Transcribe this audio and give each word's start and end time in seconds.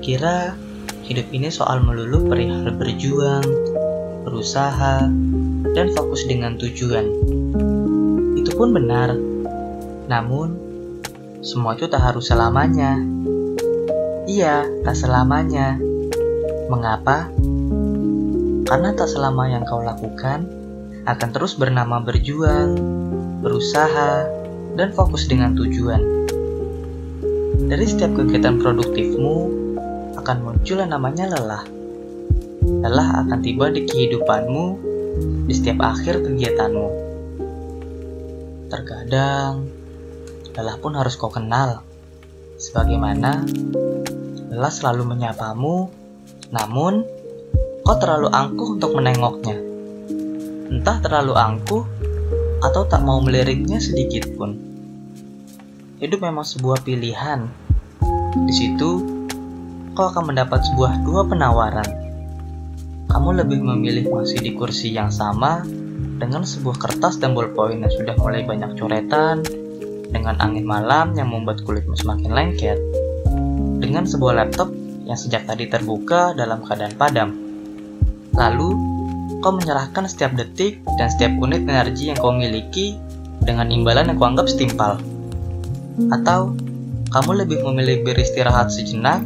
kira 0.00 0.54
hidup 1.08 1.26
ini 1.32 1.48
soal 1.48 1.80
melulu 1.80 2.28
perihal 2.28 2.68
berjuang, 2.76 3.44
berusaha, 4.28 5.08
dan 5.72 5.86
fokus 5.96 6.28
dengan 6.28 6.60
tujuan. 6.60 7.06
Itu 8.36 8.50
pun 8.54 8.76
benar. 8.76 9.16
Namun, 10.08 10.56
semua 11.40 11.74
itu 11.74 11.88
tak 11.88 12.04
harus 12.04 12.28
selamanya. 12.28 13.00
Iya, 14.28 14.68
tak 14.84 14.96
selamanya. 14.96 15.80
Mengapa? 16.68 17.32
Karena 18.68 18.92
tak 18.92 19.08
selama 19.08 19.48
yang 19.48 19.64
kau 19.64 19.80
lakukan 19.80 20.44
akan 21.08 21.28
terus 21.32 21.56
bernama 21.56 22.04
berjuang, 22.04 22.76
berusaha, 23.40 24.28
dan 24.76 24.92
fokus 24.92 25.24
dengan 25.24 25.56
tujuan. 25.56 26.04
Dari 27.68 27.84
setiap 27.88 28.12
kegiatan 28.12 28.60
produktifmu 28.60 29.67
akan 30.18 30.36
muncul 30.42 30.82
yang 30.82 30.90
namanya 30.90 31.30
lelah. 31.30 31.64
Lelah 32.66 33.24
akan 33.24 33.38
tiba 33.40 33.70
di 33.70 33.86
kehidupanmu 33.86 34.64
di 35.48 35.52
setiap 35.56 35.80
akhir 35.94 36.20
kegiatanmu. 36.26 36.88
Terkadang, 38.68 39.64
lelah 40.52 40.76
pun 40.76 40.92
harus 40.98 41.16
kau 41.16 41.32
kenal. 41.32 41.80
Sebagaimana 42.58 43.46
lelah 44.52 44.72
selalu 44.74 45.16
menyapamu, 45.16 45.88
namun 46.52 47.06
kau 47.86 47.96
terlalu 47.96 48.28
angkuh 48.28 48.76
untuk 48.76 48.92
menengoknya. 48.92 49.56
Entah 50.68 51.00
terlalu 51.00 51.32
angkuh 51.32 51.84
atau 52.60 52.84
tak 52.84 53.00
mau 53.06 53.22
meliriknya 53.24 53.80
sedikit 53.80 54.28
pun. 54.36 54.58
Hidup 55.98 56.20
memang 56.22 56.44
sebuah 56.44 56.84
pilihan. 56.84 57.48
Di 58.44 58.54
situ, 58.54 59.17
kau 59.98 60.14
akan 60.14 60.30
mendapat 60.30 60.62
sebuah 60.62 61.02
dua 61.02 61.26
penawaran. 61.26 61.90
Kamu 63.10 63.34
lebih 63.34 63.58
memilih 63.58 64.06
masih 64.06 64.38
di 64.38 64.54
kursi 64.54 64.94
yang 64.94 65.10
sama 65.10 65.66
dengan 66.22 66.46
sebuah 66.46 66.78
kertas 66.78 67.18
dan 67.18 67.34
ballpoint 67.34 67.82
yang 67.82 67.90
sudah 67.90 68.14
mulai 68.14 68.46
banyak 68.46 68.78
coretan, 68.78 69.42
dengan 70.14 70.38
angin 70.38 70.62
malam 70.62 71.18
yang 71.18 71.34
membuat 71.34 71.66
kulitmu 71.66 71.98
semakin 71.98 72.30
lengket, 72.30 72.78
dengan 73.82 74.06
sebuah 74.06 74.38
laptop 74.38 74.70
yang 75.02 75.18
sejak 75.18 75.50
tadi 75.50 75.66
terbuka 75.66 76.30
dalam 76.38 76.62
keadaan 76.62 76.94
padam. 76.94 77.28
Lalu, 78.38 78.70
kau 79.42 79.50
menyerahkan 79.50 80.06
setiap 80.06 80.38
detik 80.38 80.78
dan 80.94 81.10
setiap 81.10 81.34
unit 81.42 81.66
energi 81.66 82.14
yang 82.14 82.18
kau 82.22 82.30
miliki 82.30 82.94
dengan 83.42 83.66
imbalan 83.74 84.14
yang 84.14 84.14
kau 84.14 84.30
anggap 84.30 84.46
setimpal. 84.46 85.02
Atau, 86.14 86.54
kamu 87.10 87.42
lebih 87.42 87.66
memilih 87.66 88.06
beristirahat 88.06 88.70
sejenak, 88.70 89.24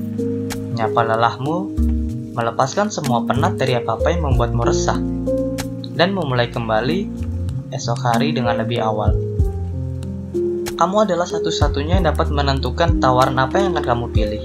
menyapa 0.73 1.05
lelahmu, 1.05 1.69
melepaskan 2.33 2.89
semua 2.89 3.28
penat 3.28 3.61
dari 3.61 3.77
apa-apa 3.77 4.09
yang 4.09 4.25
membuatmu 4.25 4.65
resah, 4.65 4.97
dan 5.92 6.17
memulai 6.17 6.48
kembali 6.48 7.12
esok 7.77 8.01
hari 8.01 8.33
dengan 8.33 8.56
lebih 8.56 8.81
awal. 8.81 9.12
Kamu 10.73 11.05
adalah 11.05 11.29
satu-satunya 11.29 12.01
yang 12.01 12.09
dapat 12.09 12.33
menentukan 12.33 12.98
tawaran 13.05 13.37
apa 13.37 13.61
yang 13.61 13.77
akan 13.77 13.84
kamu 13.84 14.06
pilih. 14.17 14.42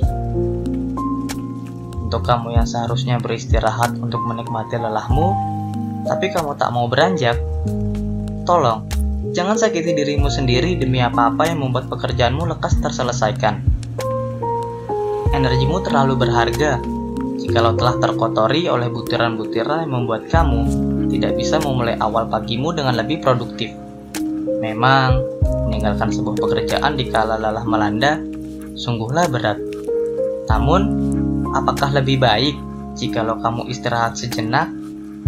Untuk 2.07 2.27
kamu 2.27 2.59
yang 2.59 2.67
seharusnya 2.67 3.23
beristirahat 3.23 3.95
untuk 3.95 4.19
menikmati 4.27 4.75
lelahmu, 4.75 5.31
tapi 6.11 6.27
kamu 6.35 6.59
tak 6.59 6.75
mau 6.75 6.91
beranjak, 6.91 7.39
tolong 8.43 8.83
jangan 9.31 9.55
sakiti 9.55 9.95
dirimu 9.95 10.27
sendiri 10.27 10.75
demi 10.75 10.99
apa-apa 10.99 11.47
yang 11.47 11.63
membuat 11.63 11.87
pekerjaanmu 11.87 12.47
lekas 12.51 12.79
terselesaikan. 12.83 13.76
Energimu 15.31 15.83
terlalu 15.83 16.13
berharga 16.19 16.79
jikalau 17.37 17.75
telah 17.75 17.95
terkotori 17.99 18.67
oleh 18.67 18.91
butiran-butiran 18.91 19.87
yang 19.87 19.93
membuat 20.03 20.27
kamu 20.27 20.61
tidak 21.11 21.35
bisa 21.39 21.59
memulai 21.63 21.95
awal 21.99 22.27
pagimu 22.27 22.75
dengan 22.75 22.99
lebih 22.99 23.23
produktif. 23.23 23.71
Memang, 24.59 25.21
meninggalkan 25.69 26.11
sebuah 26.11 26.35
pekerjaan 26.35 26.99
di 26.99 27.07
kala 27.07 27.39
lelah 27.39 27.63
melanda 27.63 28.19
sungguhlah 28.73 29.29
berat. 29.29 29.59
Namun, 30.47 30.81
Apakah 31.55 31.95
lebih 31.95 32.19
baik 32.19 32.55
jikalau 32.99 33.39
kamu 33.39 33.71
istirahat 33.71 34.19
sejenak, 34.19 34.67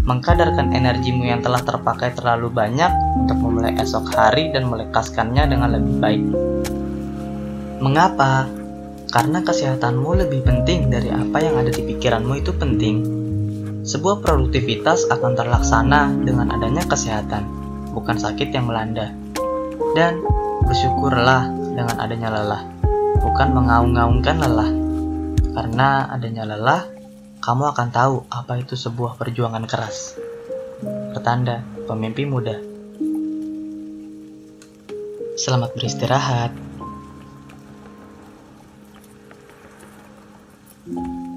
mengkadarkan 0.04 0.76
energimu 0.76 1.26
yang 1.26 1.40
telah 1.40 1.64
terpakai 1.64 2.12
terlalu 2.14 2.52
banyak 2.52 2.92
untuk 3.16 3.38
memulai 3.40 3.74
esok 3.80 4.14
hari 4.14 4.52
dan 4.52 4.68
melekaskannya 4.68 5.44
dengan 5.48 5.70
lebih 5.80 5.96
baik? 5.98 6.24
Mengapa? 7.80 8.59
Karena 9.10 9.42
kesehatanmu 9.42 10.22
lebih 10.22 10.46
penting 10.46 10.94
dari 10.94 11.10
apa 11.10 11.42
yang 11.42 11.58
ada 11.58 11.74
di 11.74 11.82
pikiranmu 11.82 12.46
itu 12.46 12.54
penting. 12.54 12.96
Sebuah 13.82 14.22
produktivitas 14.22 15.10
akan 15.10 15.34
terlaksana 15.34 16.14
dengan 16.22 16.54
adanya 16.54 16.86
kesehatan, 16.86 17.42
bukan 17.90 18.22
sakit 18.22 18.54
yang 18.54 18.70
melanda. 18.70 19.10
Dan 19.98 20.22
bersyukurlah 20.62 21.50
dengan 21.74 21.98
adanya 21.98 22.30
lelah, 22.38 22.64
bukan 23.18 23.50
mengaung-ngaungkan 23.50 24.38
lelah. 24.46 24.72
Karena 25.58 26.06
adanya 26.14 26.46
lelah, 26.46 26.86
kamu 27.42 27.74
akan 27.74 27.88
tahu 27.90 28.16
apa 28.30 28.62
itu 28.62 28.78
sebuah 28.78 29.18
perjuangan 29.18 29.66
keras. 29.66 30.22
Pertanda 31.18 31.66
pemimpi 31.90 32.30
muda. 32.30 32.62
Selamat 35.34 35.74
beristirahat. 35.74 36.69
Thank 40.92 41.08
you. 41.08 41.29